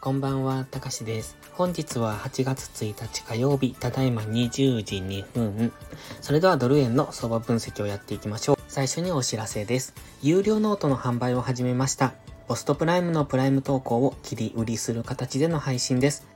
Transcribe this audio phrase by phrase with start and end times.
[0.00, 1.36] こんばんは、たかしです。
[1.52, 5.72] 本日は8月1日火曜日、ただいま20時2分。
[6.20, 8.56] それではドル円の相場分析をやっていきましょう。
[8.68, 9.94] 最初にお知らせです。
[10.22, 12.14] 有料ノートの販売を始めました。
[12.46, 16.28] ポストプライムのプライム投稿を切り売りする形での配信です。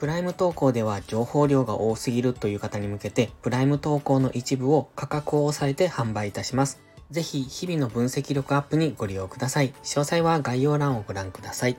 [0.00, 6.80] プライム投稿では情報量が多すぎるという方に向けて、プライム投稿の一部を価格を抑えて販売いたします。
[7.12, 9.74] ぜひ、日々の分析力アップにご利用ください。
[9.82, 11.76] 詳細は概要欄をご覧ください。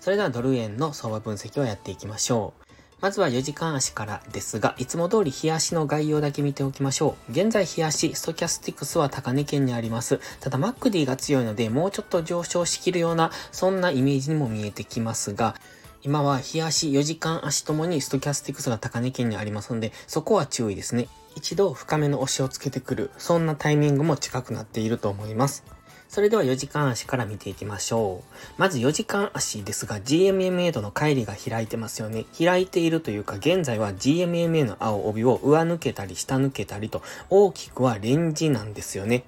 [0.00, 2.66] それではドル円の相場分析をやっていきましょう。
[3.00, 7.32] まずは4時間足からですが、いつも通り日足の概要だけ見ておきましょう。
[7.32, 10.20] 現在日足、ストキャスティクスは高値圏にあります。
[10.40, 15.54] ただ MACD が強いので、もうちょっと上昇しきるような、そんなイメージにも見えてきますが、
[16.02, 21.08] 今は日足、4時間足ともにストキャスティクスが高値圏にありますので、そこは注意ですね。
[21.36, 25.64] 一度深めの押しをつけてくる、そんなタイミングも近くなっていると思います。
[26.08, 28.34] それでは4時間足から見ていきましょう。
[28.56, 32.24] まず4時間足ですが GMMA との乖離が開いてますよね。
[32.38, 39.24] 開いているというか現在は GMMA の青帯を上抜けたり下抜けたりと大きくはレンジなんですよね。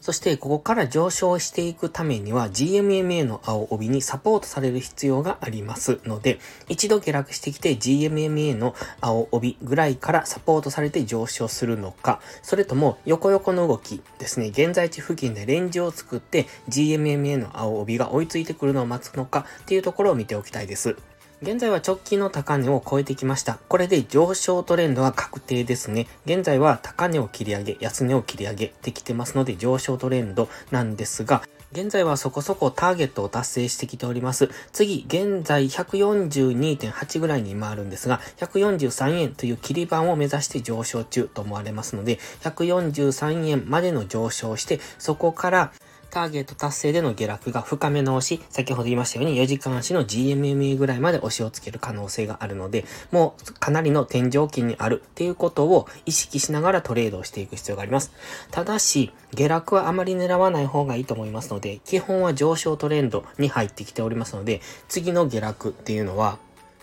[0.00, 20.96] そしてここから上昇していくためには GMMA の青帯にサポートされる必要がありますので、一度下落してきて GMMA の青帯ぐらいからサポートされて上昇するのか、それとも横横の動きですね、現在地付近でレンジを作って GMMA の青帯が追いついてくるのを待つのかっていうところを見ておきたいです。
[21.42, 23.58] 現在は直近の高値を超えてきました。
[23.68, 26.06] これで上昇トレンドは確定ですね。
[26.26, 34.50] 現在は高値を切り上げ、安値を切り上げてきてますので上昇トレンドなんですが、現在はそこそこターゲットを達成してきております。
[34.72, 45.72] 次、現在142.8ぐらいに回るんですが、143円という切り板を目指して上昇中と思われますので、143円までの上昇して、そこから
[46.10, 58.12] ターゲット達成での下落が深めの押し、先ほど言いましたように4時間足の GMMA ぐらいまで押しをつける可能性があるので、もうかなりの天井期にあるっていうことを意識しながらトレードをしていく必要があります。
[58.50, 66.38] ただし、下落はあまり狙わない方がいいと思いますので、基本は上昇トレンドに入ってきておりますので、次の下落っていうのは、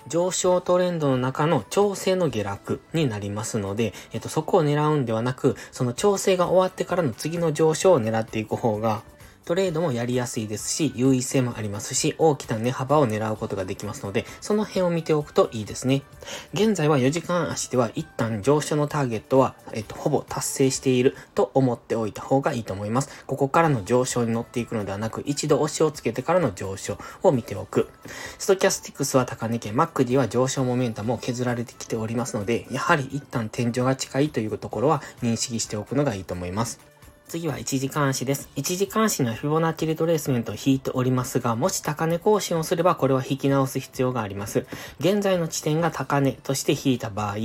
[0.07, 9.03] 上昇トレンドの中の調整の下落になりますので、えっと、そこを狙うんではなく、その調整が終わってからの次の上昇を狙っていく方が
[9.47, 16.01] トレードもやりやすいですし、優位性もありますし、大きな値幅を狙うことができますので、その辺を見ておくといいですね。
[16.53, 23.23] 現在は4時間足では一旦上昇のターゲットは、えっと、ほぼ達成していると思っておいた方がいいと思います。
[23.25, 27.87] ここからの上昇に乗っていくのではなく、一度押しをつけてからの上昇を見ておく。
[28.39, 36.96] ストキャスティクスは高値圏、マックディは上昇モメンタムを削られてきておりますので、やはり一旦天井が近いというところは認識しておくのがいいと思います。
[37.27, 38.47] 次は1時間足です。
[38.55, 44.65] 1時間足にはフィボナッチリトレースメントを引いておりますが、もし高値更新をすればこれは引き直す必要があります。
[45.01, 47.35] 現在の地点が高値として引いた場合、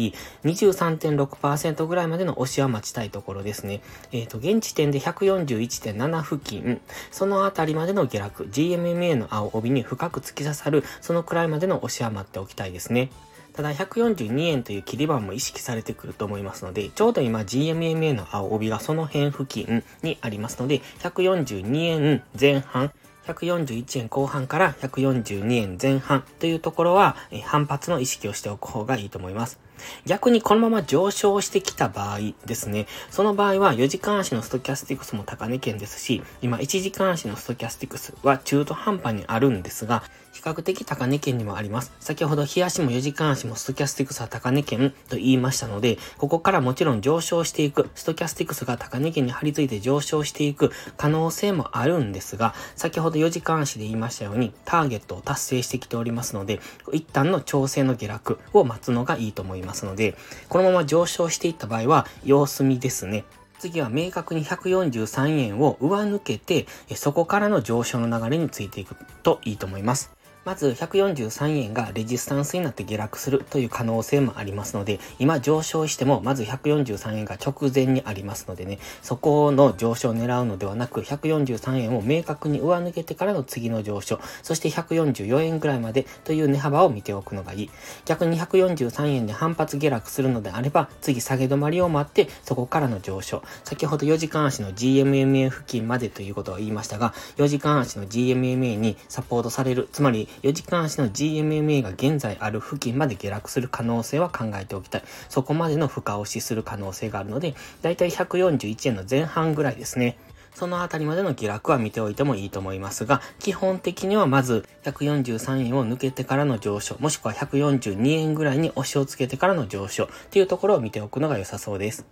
[0.44, 3.82] 23.6%ぐらいまでの押しは待ちたいところですね。
[4.12, 13.10] えっ、ー、と、現時点で141.7付近、そのあたりまでの下落、GMMA の青帯に深く突き刺さる、そのくらいまでの押しは待っておきたいですね。
[13.54, 22.92] ただ142円という切り板も意識されてくると思いますので、ちょうど今 GMMA の青帯がその辺付近にありますので、142円前半、
[23.26, 29.60] 141円後半から142円前半というところは、反発の意識をしておく方がいいと思います。
[30.06, 41.92] 逆にこのまま上昇してきた場合ですね、その場合は4時間足のストキャスティクスも高値圏ですし、今1時間足のストキャスティクスは中途半端にあるんですが、比較的高値圏にもあります。
[42.00, 56.60] 先ほど日足も4時間足もストキャスティクスは高値圏と言いましたので、ここからもちろん上昇していく、ストキャスティクスが高値圏に張り付いて上昇していく可能性もあるんですが、先ほど4時間足で言いましたように、ターゲットを達成してきておりますので、
[56.92, 60.14] 一旦の調整の下落を待つのがいいと思いますいますので、
[60.48, 63.24] このまま上昇していった場合は、様子見ですね。
[63.58, 70.10] 次は明確に143円を上抜けて、そこからの上昇の流れについていくといいと思います。
[70.44, 87.70] まず143円がレジスタンスになって下落するという可能性もありますので、今上昇してもまず143円が直前にありますのでね、そこの上昇を狙うのではなく、143円を明確に上抜けてからの次の上昇、そして144円ぐらいまでという値幅を見ておくのがいい。
[88.04, 93.44] 逆に143円で反発下落するのであれば、次下げ止まりを待って、そこからの上昇。
[93.62, 105.02] 先ほど4時間足の GMMA 付近までということを言いましたが、4時間足の GMMA にサポートされる、つまり4時間足の GMMA が現在ある付近まで下落する可能性は考えておきたい。
[105.28, 110.18] そこまでの負荷押しする可能性があるので、だいたい141円の前半ぐらいですね。
[110.54, 122.04] そのあたりまでの下落は見ておいてもいいと思いますが、基本的にはまず143円を抜けてからの上昇、もしくは142円ぐらいに押しをつけてからの上昇っていうところを見ておくのが良さそうです。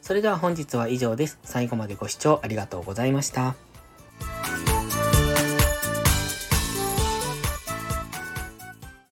[0.00, 1.38] それでは本日は以上です。
[1.44, 3.71] 最後までご視聴ありがとうございました。